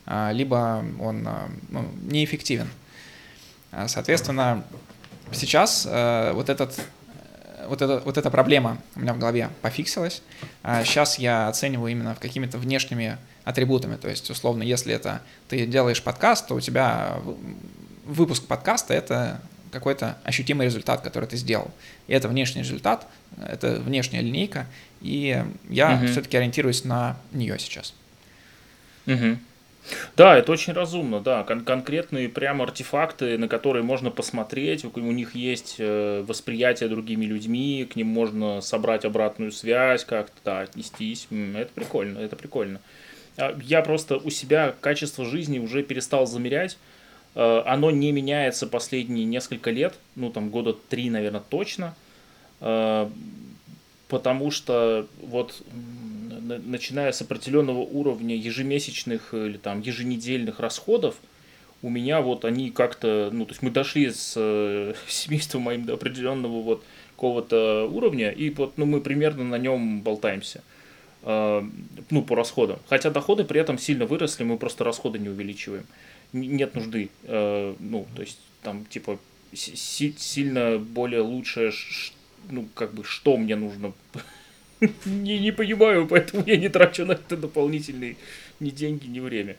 [0.07, 1.33] э, либо он э,
[1.68, 2.70] ну, неэффективен.
[3.88, 4.64] Соответственно,
[5.33, 6.81] сейчас э, вот этот
[7.68, 10.22] вот, это, вот эта проблема у меня в голове пофиксилась.
[10.62, 13.96] А сейчас я оцениваю именно какими-то внешними атрибутами.
[13.96, 17.18] То есть, условно, если это ты делаешь подкаст, то у тебя
[18.05, 21.70] выпуск подкаста— это какой-то ощутимый результат, который ты сделал.
[22.07, 23.07] И это внешний результат,
[23.44, 24.66] это внешняя линейка,
[25.00, 26.07] и я угу.
[26.07, 27.94] все-таки ориентируюсь на нее сейчас.
[29.07, 29.38] Угу.
[30.16, 31.42] Да, это очень разумно, да.
[31.44, 37.25] Кон- конкретные прямо артефакты, на которые можно посмотреть, у, у них есть э, восприятие другими
[37.25, 41.29] людьми, к ним можно собрать обратную связь, как-то да, отнестись.
[41.31, 42.81] Это прикольно, это прикольно.
[43.37, 46.79] А, я просто у себя качество жизни уже перестал замерять.
[47.35, 51.94] Э, оно не меняется последние несколько лет, ну там года три, наверное, точно.
[52.61, 53.09] Э,
[54.09, 55.62] потому что вот
[56.46, 61.16] начиная с определенного уровня ежемесячных или там еженедельных расходов,
[61.82, 65.94] у меня вот они как-то, ну, то есть мы дошли с э, семейством моим до
[65.94, 70.62] определенного вот какого-то уровня, и вот, ну, мы примерно на нем болтаемся,
[71.22, 71.62] э,
[72.11, 72.78] ну, по расходам.
[72.88, 75.87] Хотя доходы при этом сильно выросли, мы просто расходы не увеличиваем.
[76.32, 79.18] Нет нужды, э, ну, то есть там, типа,
[79.54, 81.72] си- сильно более лучшее,
[82.50, 83.92] ну, как бы, что мне нужно
[85.05, 88.17] не, не понимаю, поэтому я не трачу на это дополнительные
[88.61, 89.57] ни деньги, ни время.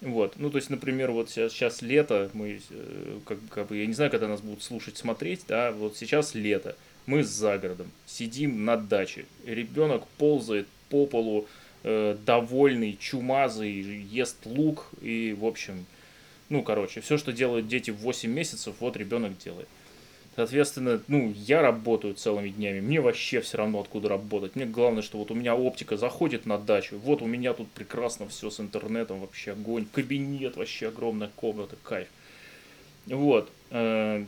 [0.00, 3.86] Вот, ну, то есть, например, вот сейчас, сейчас лето, мы, э, как, как бы, я
[3.86, 8.64] не знаю, когда нас будут слушать, смотреть, да, вот сейчас лето, мы за городом, сидим
[8.64, 11.46] на даче, ребенок ползает по полу,
[11.84, 13.72] э, довольный, чумазый,
[14.10, 15.86] ест лук, и, в общем,
[16.50, 19.68] ну, короче, все, что делают дети в 8 месяцев, вот ребенок делает.
[20.36, 24.56] Соответственно, ну, я работаю целыми днями, мне вообще все равно откуда работать.
[24.56, 28.28] Мне главное, что вот у меня оптика заходит на дачу, вот у меня тут прекрасно
[28.28, 32.08] все с интернетом, вообще огонь, кабинет, вообще огромная комната, кайф.
[33.06, 33.48] Вот.
[33.70, 34.24] Э,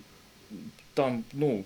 [0.95, 1.65] там, ну,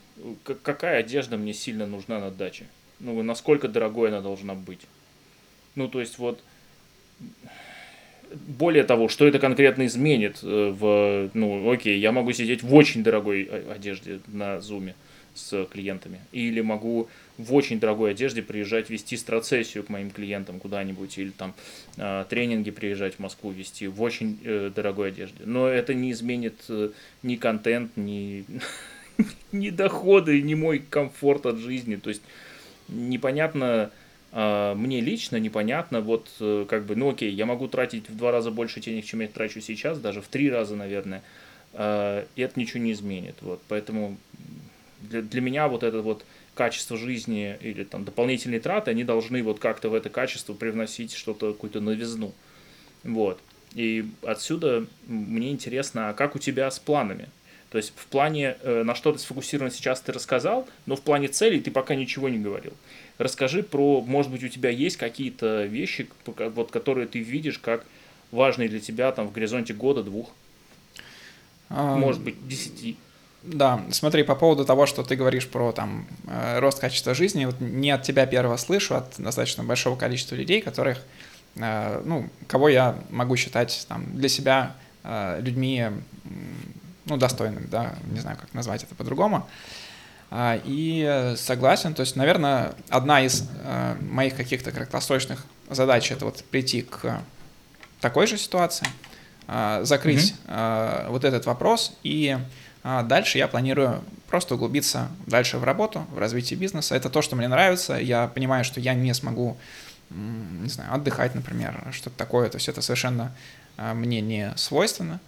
[0.62, 2.66] какая одежда мне сильно нужна на даче?
[2.98, 4.80] Ну, насколько дорогой она должна быть?
[5.74, 6.42] Ну, то есть вот
[8.46, 13.02] более того, что это конкретно изменит э, в, ну, окей, я могу сидеть в очень
[13.02, 14.94] дорогой одежде на зуме
[15.34, 21.16] с клиентами, или могу в очень дорогой одежде приезжать вести страцессию к моим клиентам куда-нибудь,
[21.18, 21.54] или там
[21.96, 25.44] э, тренинги приезжать в Москву вести в очень э, дорогой одежде.
[25.44, 26.90] Но это не изменит э,
[27.22, 28.44] ни контент, ни,
[29.52, 31.96] ни доходы, ни мой комфорт от жизни.
[31.96, 32.22] То есть
[32.88, 33.90] непонятно,
[34.32, 38.52] мне лично непонятно, вот э, как бы, ну окей, я могу тратить в два раза
[38.52, 41.22] больше денег, чем я трачу сейчас, даже в три раза, наверное,
[41.72, 44.16] а, и это ничего не изменит, вот, поэтому
[45.00, 49.58] для, для меня вот это вот качество жизни или там дополнительные траты, они должны вот
[49.58, 52.32] как-то в это качество привносить что-то, какую-то новизну,
[53.02, 53.40] вот,
[53.74, 57.28] и отсюда мне интересно, а как у тебя с планами?
[57.70, 61.28] То есть в плане, э, на что ты сфокусирован сейчас, ты рассказал, но в плане
[61.28, 62.72] целей ты пока ничего не говорил.
[63.18, 67.84] Расскажи про, может быть, у тебя есть какие-то вещи, вот, которые ты видишь как
[68.32, 70.30] важные для тебя там в горизонте года, двух,
[71.68, 72.96] а, может быть, десяти.
[73.44, 77.60] Да, смотри, по поводу того, что ты говоришь про там э, рост качества жизни, вот
[77.60, 80.98] не от тебя первого слышу, от достаточно большого количества людей, которых,
[81.54, 85.86] э, ну, кого я могу считать там для себя людьми
[87.10, 89.46] ну, достойным, да, не знаю, как назвать это по-другому.
[90.30, 96.44] А, и согласен, то есть, наверное, одна из э, моих каких-то краткосрочных задач это вот
[96.44, 97.20] прийти к
[98.00, 98.86] такой же ситуации,
[99.48, 101.10] а, закрыть mm-hmm.
[101.10, 102.38] вот этот вопрос, и
[102.82, 106.94] дальше я планирую просто углубиться дальше в работу, в развитие бизнеса.
[106.94, 107.94] Это то, что мне нравится.
[107.96, 109.58] Я понимаю, что я не смогу,
[110.08, 112.48] не знаю, отдыхать, например, что-то такое.
[112.48, 113.34] То есть это совершенно
[113.76, 115.20] мне не свойственно.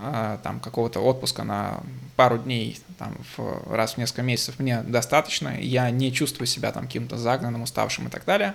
[0.00, 1.80] А, там какого-то отпуска на
[2.14, 6.84] пару дней там, в, раз в несколько месяцев мне достаточно, я не чувствую себя там
[6.84, 8.54] каким-то загнанным, уставшим и так далее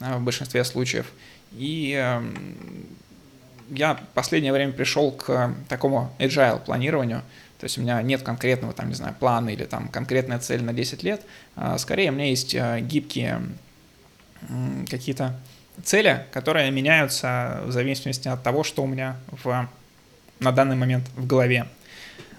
[0.00, 1.06] а, в большинстве случаев.
[1.50, 2.86] И эм,
[3.70, 7.22] я в последнее время пришел к такому agile планированию,
[7.58, 10.72] то есть у меня нет конкретного, там, не знаю, плана или там конкретная цель на
[10.72, 11.22] 10 лет,
[11.56, 13.42] а скорее у меня есть э, гибкие
[14.88, 15.34] какие-то
[15.82, 19.68] цели, которые меняются в зависимости от того, что у меня в
[20.40, 21.66] на данный момент в голове.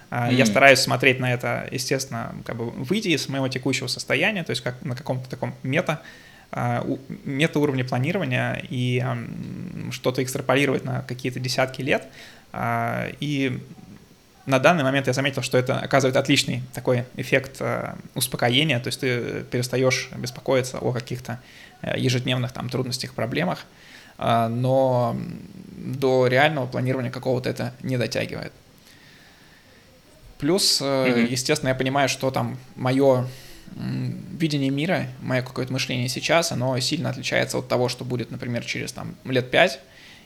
[0.10, 0.34] Mm.
[0.34, 4.62] Я стараюсь смотреть на это, естественно, как бы выйти из моего текущего состояния, то есть
[4.62, 6.02] как на каком-то таком мета,
[6.52, 6.86] а,
[7.26, 9.04] мета уровне планирования и
[9.92, 12.08] что-то экстраполировать на какие-то десятки лет.
[12.54, 13.60] А, и
[14.46, 17.62] на данный момент я заметил, что это оказывает отличный такой эффект
[18.16, 21.42] успокоения, то есть ты перестаешь беспокоиться о каких-то
[21.82, 23.66] э, ежедневных там трудностях, проблемах,
[24.18, 25.16] но
[25.78, 28.52] до реального планирования какого-то это не дотягивает.
[30.38, 31.32] Плюс, mm-hmm.
[31.32, 33.28] естественно, я понимаю, что там мое
[33.76, 38.92] видение мира, мое какое-то мышление сейчас, оно сильно отличается от того, что будет, например, через
[38.92, 39.80] там, лет пять.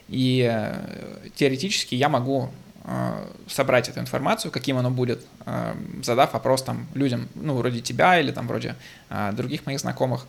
[0.07, 2.49] И э, теоретически я могу
[2.83, 5.25] э, собрать эту информацию, каким оно будет,
[6.03, 8.75] задав вопрос там людям, ну, вроде тебя или там вроде
[9.33, 10.27] других моих знакомых,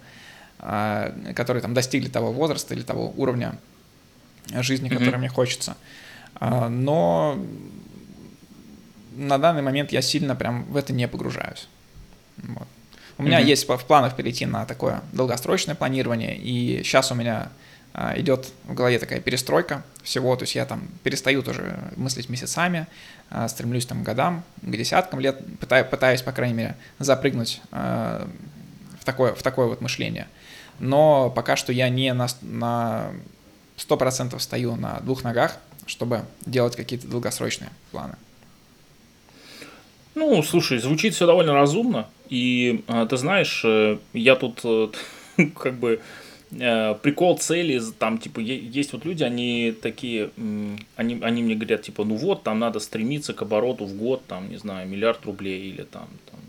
[0.62, 3.58] которые там достигли того возраста или того уровня
[4.50, 4.98] жизни, mm-hmm.
[4.98, 5.76] которой мне хочется.
[6.34, 7.38] А, но
[9.14, 11.68] на данный момент я сильно прям в это не погружаюсь.
[12.36, 12.68] Вот.
[13.18, 13.46] У меня mm-hmm.
[13.46, 17.50] есть в планах перейти на такое долгосрочное планирование, и сейчас у меня
[17.92, 22.86] а, идет в голове такая перестройка всего, то есть я там перестаю тоже мыслить месяцами,
[23.30, 29.04] а, стремлюсь там к годам, к десяткам лет, пытаюсь, пытаюсь по крайней мере, запрыгнуть в
[29.04, 30.28] такое, в такое вот мышление.
[30.82, 33.12] Но пока что я не на,
[33.76, 38.14] сто процентов стою на двух ногах, чтобы делать какие-то долгосрочные планы.
[40.16, 42.08] Ну, слушай, звучит все довольно разумно.
[42.28, 44.88] И а, ты знаешь, э, я тут э,
[45.56, 46.00] как бы
[46.50, 50.30] э, прикол цели, там, типа, есть вот люди, они такие,
[50.96, 54.50] они, они мне говорят, типа, ну вот, там надо стремиться к обороту в год, там,
[54.50, 56.40] не знаю, миллиард рублей или там, там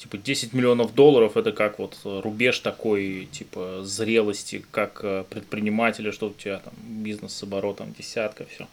[0.00, 6.28] типа 10 миллионов долларов это как вот рубеж такой, типа зрелости, как э, предпринимателя, что
[6.28, 8.66] у тебя там бизнес с оборотом десятка, все.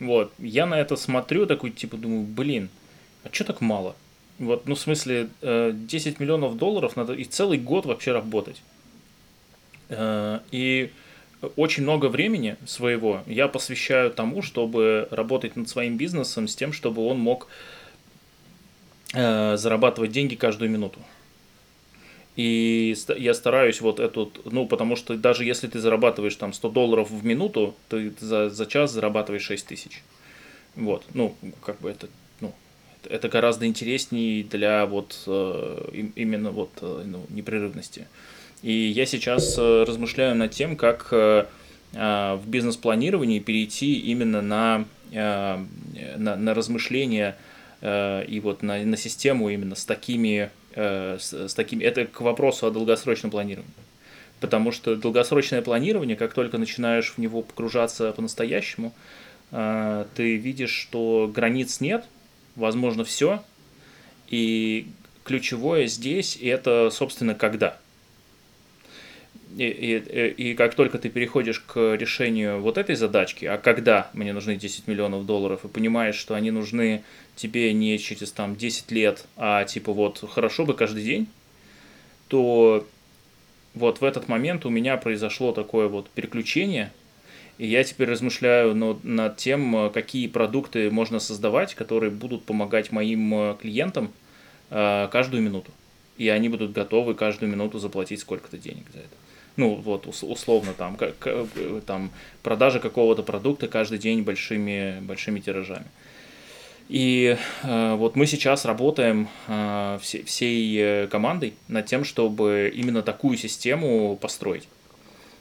[0.00, 2.68] Вот, я на это смотрю, такой, типа, думаю, блин,
[3.24, 3.96] а что так мало?
[4.38, 8.62] Вот, ну, в смысле, 10 э, миллионов долларов надо и целый год вообще работать.
[9.88, 10.90] Э, и
[11.56, 17.06] очень много времени своего я посвящаю тому, чтобы работать над своим бизнесом с тем, чтобы
[17.06, 17.79] он мог э,
[19.12, 21.00] зарабатывать деньги каждую минуту.
[22.36, 27.10] И я стараюсь вот эту, ну, потому что даже если ты зарабатываешь там 100 долларов
[27.10, 30.02] в минуту, ты за, за час зарабатываешь 6 тысяч.
[30.76, 32.08] Вот, ну, как бы это,
[32.40, 32.54] ну,
[33.08, 38.06] это гораздо интереснее для вот э, именно вот э, ну, непрерывности.
[38.62, 41.46] И я сейчас э, размышляю над тем, как э,
[41.92, 45.58] э, в бизнес-планировании перейти именно на, э,
[46.16, 47.49] на, на размышления э,
[47.82, 51.82] и вот на, на систему именно с такими Э, с, с такими...
[51.82, 53.74] Это к вопросу о долгосрочном планировании.
[54.40, 58.94] Потому что долгосрочное планирование, как только начинаешь в него погружаться по-настоящему,
[59.50, 62.04] э, ты видишь, что границ нет,
[62.56, 63.42] возможно, все.
[64.28, 64.86] И
[65.24, 67.76] ключевое здесь это, собственно, когда–
[69.56, 74.32] и, и, и как только ты переходишь к решению вот этой задачки, а когда мне
[74.32, 77.02] нужны 10 миллионов долларов, и понимаешь, что они нужны
[77.36, 81.26] тебе не через там 10 лет, а типа вот хорошо бы каждый день,
[82.28, 82.86] то
[83.74, 86.92] вот в этот момент у меня произошло такое вот переключение,
[87.58, 93.34] и я теперь размышляю над, над тем, какие продукты можно создавать, которые будут помогать моим
[93.34, 94.12] э, клиентам
[94.70, 95.70] э, каждую минуту.
[96.16, 99.19] И они будут готовы каждую минуту заплатить сколько-то денег за это
[99.60, 101.14] ну вот условно там, как,
[101.86, 102.10] там
[102.42, 105.86] продажа какого-то продукта каждый день большими, большими тиражами.
[106.88, 113.02] И э, вот мы сейчас работаем э, все, всей э, командой над тем, чтобы именно
[113.02, 114.66] такую систему построить.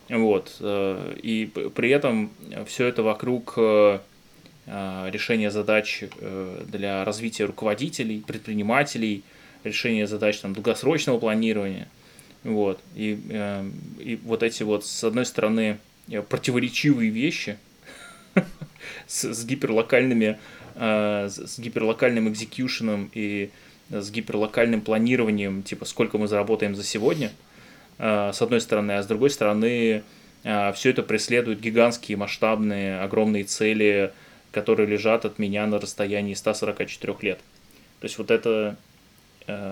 [0.09, 0.57] Вот.
[0.59, 2.29] Э, и при этом
[2.67, 3.99] все это вокруг э,
[4.67, 9.23] э, решения задач э, для развития руководителей, предпринимателей,
[9.63, 11.87] решения задач там, долгосрочного планирования–
[12.43, 12.79] вот.
[12.95, 15.77] И, э, и вот эти вот, с одной стороны,
[16.09, 17.57] э, противоречивые вещи
[19.07, 20.39] с, с гиперлокальными,
[20.75, 23.49] э, с гиперлокальным экзекьюшеном и
[23.89, 27.31] с гиперлокальным планированием, типа сколько мы заработаем за сегодня,
[27.97, 30.03] э, с одной стороны, а с другой стороны,
[30.43, 34.13] э, все это преследует гигантские, масштабные, огромные цели,
[34.51, 37.39] которые лежат от меня на расстоянии 144 лет.
[37.99, 38.77] То есть вот это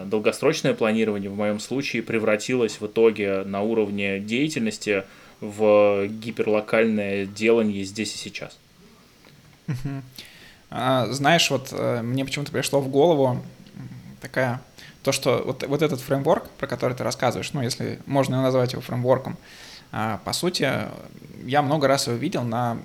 [0.06, 5.04] долгосрочное планирование в моем случае превратилось в итоге на уровне деятельности
[5.42, 8.58] в гиперлокальное делание здесь и сейчас.
[10.70, 13.42] А, знаешь, вот э, мне почему-то пришло в голову
[14.20, 14.62] такая
[15.02, 18.82] то, что вот, вот этот фреймворк, про который ты рассказываешь, ну, если можно назвать его
[18.82, 19.38] фреймворком,
[19.94, 20.70] а, по сути,
[21.46, 22.78] я много раз его видел на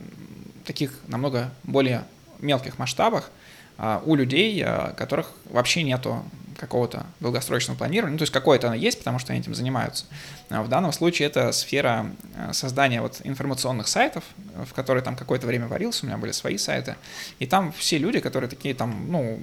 [0.65, 2.05] таких намного более
[2.39, 3.33] мелких масштабах
[3.79, 4.65] а, у людей,
[4.97, 6.23] которых вообще нету
[6.63, 10.05] какого-то долгосрочного планирования, ну, то есть какое-то оно есть, потому что они этим занимаются.
[10.49, 14.23] А в данном случае это сфера э, создания вот информационных сайтов,
[14.65, 16.95] в которые там какое-то время варился, у меня были свои сайты,
[17.41, 19.41] и там все люди, которые такие там, ну,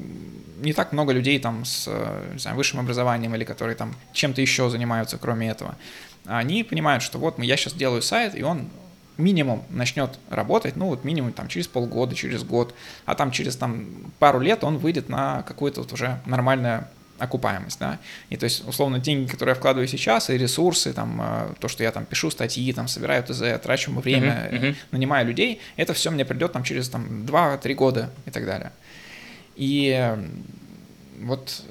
[0.62, 4.40] не так много людей там с, э, не знаю, высшим образованием или которые там чем-то
[4.40, 5.76] еще занимаются, кроме этого,
[6.26, 8.70] они понимают, что вот я сейчас делаю сайт, и он
[9.18, 12.74] минимум начнет работать, ну вот минимум там через полгода, через год,
[13.06, 13.88] а там через там
[14.20, 19.00] пару лет он выйдет на какое-то вот уже нормальное окупаемость, да, и то есть, условно,
[19.00, 22.74] деньги, которые я вкладываю сейчас, и ресурсы, там, э, то, что я там пишу статьи,
[22.74, 24.76] там, собираю ТЗ, трачу время, uh-huh, uh-huh.
[24.92, 28.72] нанимаю людей, это все мне придет там через там 2-3 года и так далее.
[29.56, 30.16] И
[31.22, 31.64] вот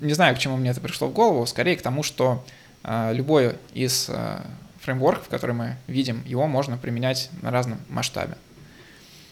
[0.00, 2.44] не знаю, к чему мне это пришло в голову, скорее к тому, что
[2.82, 4.40] э, любой из э,
[4.80, 8.36] фреймворков, который мы видим, его можно применять на разном масштабе.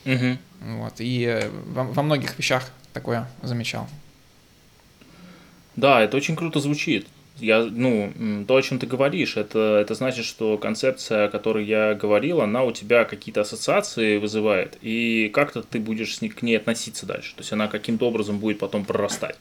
[0.04, 0.38] Угу.
[0.78, 3.88] Вот, и э, во, во многих вещах такое замечал.
[5.80, 7.06] Да, это очень круто звучит.
[7.38, 8.12] Я, ну,
[8.46, 12.64] то, о чем ты говоришь, это, это значит, что концепция, о которой я говорил, она
[12.64, 17.34] у тебя какие-то ассоциации вызывает, и как-то ты будешь с ней, к ней относиться дальше.
[17.34, 19.36] То есть она каким-то образом будет потом прорастать.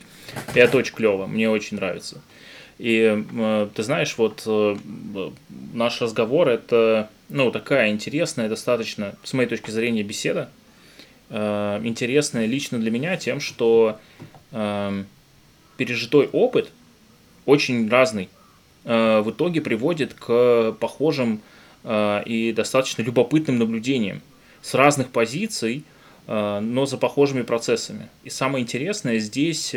[0.55, 2.21] И это очень клево, мне очень нравится.
[2.77, 4.77] И э, ты знаешь, вот э,
[5.73, 10.49] наш разговор это, ну, такая интересная, достаточно, с моей точки зрения, беседа.
[11.29, 13.99] Э, интересная лично для меня тем, что
[14.53, 15.03] э,
[15.79, 16.71] пережитой опыт
[17.45, 18.27] очень разный
[18.83, 21.39] э, в итоге приводит к похожим
[21.85, 24.21] э, и достаточно любопытным наблюдениям
[24.61, 25.85] с разных позиций,
[26.27, 28.09] э, но за похожими процессами.
[28.25, 29.73] И самое интересное здесь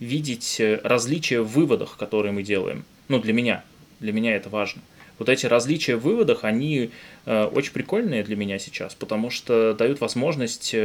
[0.00, 2.84] видеть различия в выводах, которые мы делаем.
[3.06, 3.64] Ну, для меня.
[4.00, 4.82] Для меня это важно.
[5.20, 6.90] Вот эти различия в выводах, они
[7.24, 10.76] очень прикольные для меня сейчас, потому что дают возможность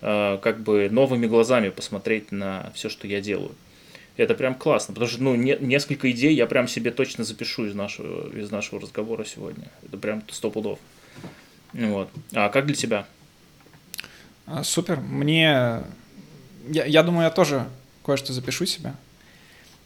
[0.00, 3.50] как бы новыми глазами посмотреть на все, что я делаю.
[4.16, 7.74] Это прям классно, потому что ну, не, несколько идей я прям себе точно запишу из
[7.74, 9.68] нашего, из нашего разговора сегодня.
[9.82, 10.78] Это прям сто пудов.
[11.72, 12.10] Вот.
[12.32, 13.06] А как для тебя?
[14.46, 15.00] А, супер.
[15.00, 15.82] Мне...
[16.68, 17.66] Я, я думаю, я тоже
[18.04, 18.92] кое-что запишу себе.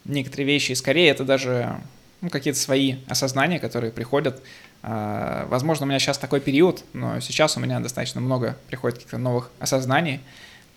[0.03, 1.79] Некоторые вещи, и скорее это даже
[2.21, 4.41] ну, какие-то свои осознания, которые приходят.
[4.83, 9.17] А, возможно, у меня сейчас такой период, но сейчас у меня достаточно много приходит каких-то
[9.17, 10.19] новых осознаний,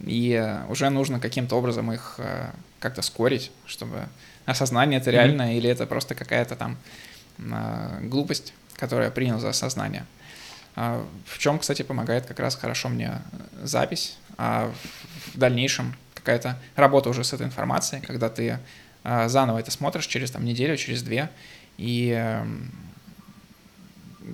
[0.07, 4.09] и уже нужно каким-то образом их а, как-то скорить, чтобы
[4.47, 5.57] осознание это реально mm-hmm.
[5.57, 6.79] или это просто какая-то там
[7.51, 10.07] а, глупость, которую я принял за осознание.
[10.77, 13.21] В чем, кстати, помогает как раз хорошо мне
[13.61, 14.73] запись, а
[15.35, 18.61] в дальнейшем какая-то работа уже с этой информацией, когда ты
[19.03, 21.29] заново это смотришь через там неделю, через две,
[21.77, 22.71] и эм,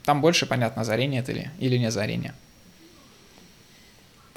[0.04, 2.34] там больше понятно, озарение это или, или не озарение.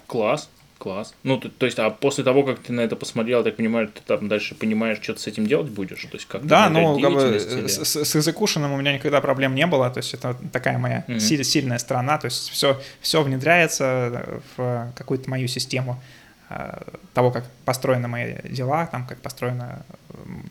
[0.07, 0.49] Класс,
[0.79, 1.13] класс.
[1.23, 4.01] Ну, то, то есть, а после того, как ты на это посмотрел, так понимаю, ты
[4.05, 6.01] там дальше понимаешь, что ты с этим делать будешь?
[6.01, 9.53] То есть, как да, ну, как бы с, с, с execution у меня никогда проблем
[9.53, 11.19] не было, то есть, это такая моя mm-hmm.
[11.19, 16.01] силь, сильная сторона, то есть, все, все внедряется в какую-то мою систему
[16.49, 16.81] э,
[17.13, 19.85] того, как построены мои дела, там, как построено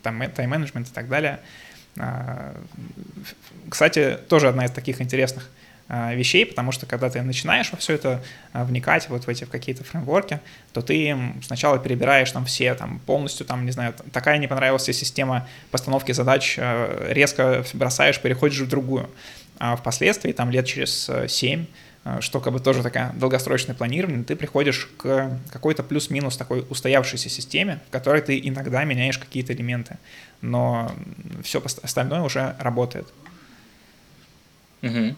[0.02, 1.40] там, тайм-менеджмент и так далее.
[3.68, 5.50] Кстати, тоже одна из таких интересных
[5.88, 8.22] вещей, потому что когда ты начинаешь во все это
[8.52, 10.40] а, вникать, вот в эти в какие-то фреймворки,
[10.72, 15.48] то ты сначала перебираешь там все, там полностью, там, не знаю, такая не понравилась система
[15.70, 19.08] постановки задач, резко бросаешь, переходишь в другую.
[19.58, 21.66] А впоследствии, там лет через 7
[22.08, 27.28] Э, что как бы тоже такая долгосрочное планирование, ты приходишь к какой-то плюс-минус такой устоявшейся
[27.28, 29.98] системе, в которой ты иногда меняешь какие-то элементы,
[30.40, 30.92] но
[31.42, 33.08] все остальное уже работает.
[34.82, 35.16] Угу.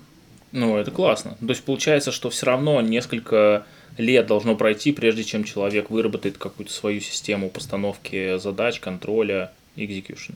[0.52, 1.36] Ну, это классно.
[1.40, 3.64] То есть получается, что все равно несколько
[3.96, 10.34] лет должно пройти, прежде чем человек выработает какую-то свою систему постановки задач, контроля, execution.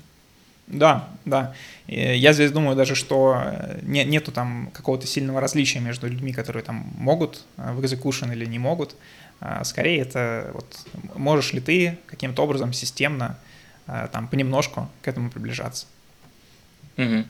[0.67, 1.55] Да, да.
[1.87, 6.63] Я здесь думаю даже, что э, не, нету там какого-то сильного различия между людьми, которые
[6.63, 8.97] там могут э, в execution или не могут.
[9.41, 10.87] А скорее это вот
[11.17, 13.39] можешь ли ты каким-то образом системно
[13.87, 15.87] э, там понемножку к этому приближаться.
[16.97, 17.25] Угу.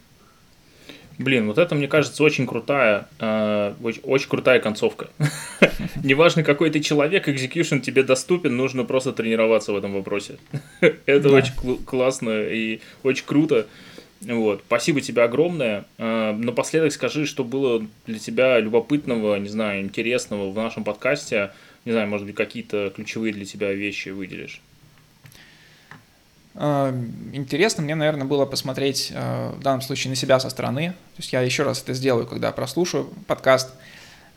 [1.18, 5.10] Блин, вот это, мне кажется, очень крутая, э, очень, очень крутая концовка.
[6.02, 10.38] Неважно, какой ты человек, execution тебе доступен, нужно просто тренироваться в этом вопросе.
[10.80, 11.36] это да.
[11.36, 13.66] очень классно и очень круто.
[14.22, 14.62] Вот.
[14.66, 15.84] Спасибо тебе огромное.
[15.98, 21.52] Э, напоследок скажи, что было для тебя любопытного, не знаю, интересного в нашем подкасте.
[21.84, 24.60] Не знаю, может быть, какие-то ключевые для тебя вещи выделишь.
[26.56, 26.94] А,
[27.32, 30.90] интересно мне, наверное, было посмотреть а, в данном случае на себя со стороны.
[30.90, 33.70] То есть я еще раз это сделаю, когда прослушаю подкаст.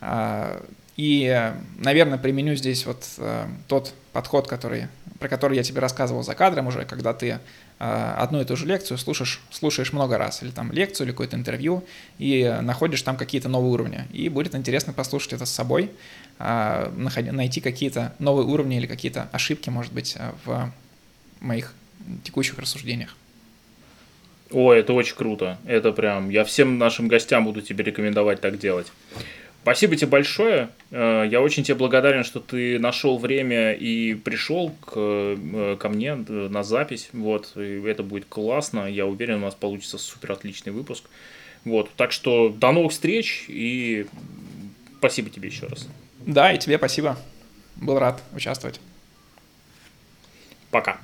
[0.02, 0.64] А,
[0.96, 3.08] и, наверное, применю здесь вот
[3.68, 4.88] тот подход, который,
[5.20, 7.40] про который я тебе рассказывал за кадром уже, когда ты
[7.78, 11.84] одну и ту же лекцию слушаешь, слушаешь много раз, или там лекцию, или какое-то интервью,
[12.18, 14.08] и находишь там какие-то новые уровни.
[14.12, 15.92] И будет интересно послушать это с собой,
[16.40, 20.74] найти какие-то новые уровни или какие-то ошибки, может быть, в
[21.42, 21.76] моих
[22.24, 23.16] текущих рассуждениях.
[24.52, 25.58] О, это очень круто.
[25.66, 28.88] Это прям, я всем нашим гостям буду тебе рекомендовать так делать.
[29.64, 30.70] Спасибо тебе большое.
[30.92, 36.16] Э, я очень тебе благодарен, что ты нашел время и пришел к, э, ко мне
[36.16, 37.10] на запись.
[37.12, 38.90] Вот, и это будет классно.
[38.90, 41.04] Я уверен, у нас получится супер отличный выпуск.
[41.66, 44.06] Вот, так что до новых встреч и
[45.00, 45.90] спасибо тебе еще раз.
[46.26, 47.18] Да, и тебе спасибо.
[47.76, 48.80] Был рад участвовать.
[50.72, 51.02] Пока.